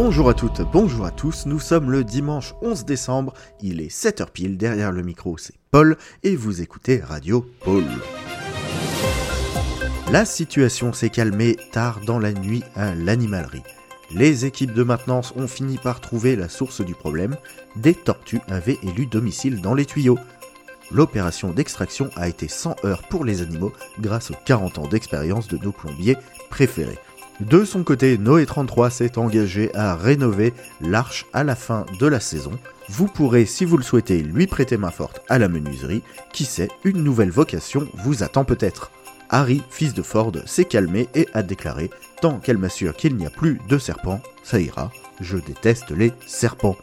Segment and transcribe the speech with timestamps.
[0.00, 4.30] Bonjour à toutes, bonjour à tous, nous sommes le dimanche 11 décembre, il est 7h
[4.30, 7.82] pile, derrière le micro c'est Paul et vous écoutez Radio Paul.
[10.12, 13.64] La situation s'est calmée tard dans la nuit à l'animalerie.
[14.12, 17.36] Les équipes de maintenance ont fini par trouver la source du problème,
[17.74, 20.18] des tortues avaient élu domicile dans les tuyaux.
[20.92, 25.58] L'opération d'extraction a été sans heurts pour les animaux grâce aux 40 ans d'expérience de
[25.58, 26.16] nos plombiers
[26.50, 27.00] préférés.
[27.40, 32.18] De son côté, Noé 33 s'est engagé à rénover l'arche à la fin de la
[32.18, 32.50] saison.
[32.88, 36.02] Vous pourrez, si vous le souhaitez, lui prêter main forte à la menuiserie.
[36.32, 38.90] Qui sait, une nouvelle vocation vous attend peut-être.
[39.30, 43.30] Harry, fils de Ford, s'est calmé et a déclaré Tant qu'elle m'assure qu'il n'y a
[43.30, 44.90] plus de serpents, ça ira.
[45.20, 46.76] Je déteste les serpents.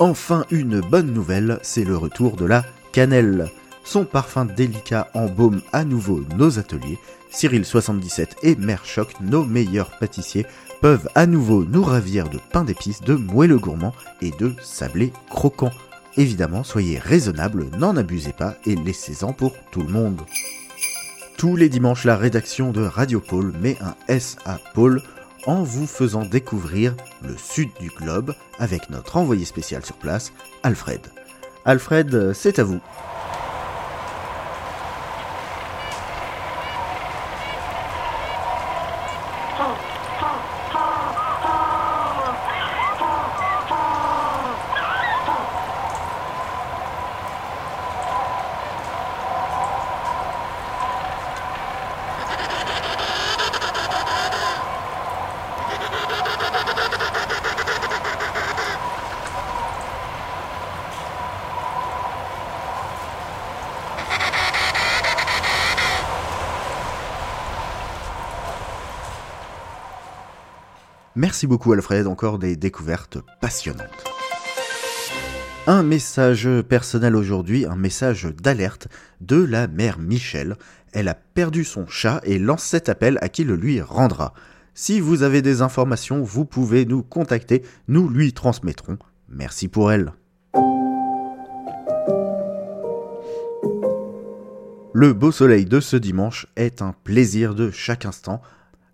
[0.00, 3.50] Enfin, une bonne nouvelle, c'est le retour de la cannelle.
[3.84, 6.98] Son parfum délicat embaume à nouveau nos ateliers.
[7.32, 8.84] Cyril77 et Mère
[9.20, 10.46] nos meilleurs pâtissiers,
[10.80, 15.72] peuvent à nouveau nous ravir de pain d'épices, de moelleux gourmands et de sablés croquants.
[16.16, 20.20] Évidemment, soyez raisonnables, n'en abusez pas et laissez-en pour tout le monde.
[21.36, 25.02] Tous les dimanches, la rédaction de Radio Pôle met un S à Pôle
[25.46, 30.32] en vous faisant découvrir le sud du globe avec notre envoyé spécial sur place,
[30.62, 31.00] Alfred.
[31.64, 32.80] Alfred, c'est à vous.
[71.16, 74.04] Merci beaucoup Alfred, encore des découvertes passionnantes.
[75.68, 78.88] Un message personnel aujourd'hui, un message d'alerte
[79.20, 80.56] de la mère Michel.
[80.92, 84.34] Elle a perdu son chat et lance cet appel à qui le lui rendra.
[84.74, 88.98] Si vous avez des informations, vous pouvez nous contacter, nous lui transmettrons.
[89.28, 90.12] Merci pour elle.
[94.92, 98.42] Le beau soleil de ce dimanche est un plaisir de chaque instant.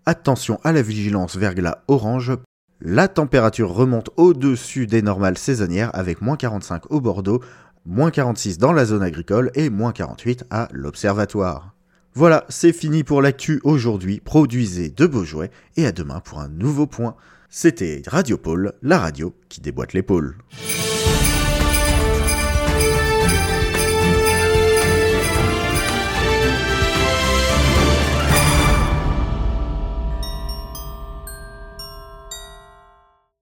[0.05, 2.31] Attention à la vigilance verglas orange.
[2.79, 7.39] La température remonte au-dessus des normales saisonnières avec moins 45 au Bordeaux,
[7.85, 11.75] moins 46 dans la zone agricole et moins 48 à l'Observatoire.
[12.15, 14.19] Voilà, c'est fini pour l'actu aujourd'hui.
[14.19, 17.15] Produisez de beaux jouets et à demain pour un nouveau point.
[17.49, 20.35] C'était Radio Pôle, la radio qui déboîte l'épaule.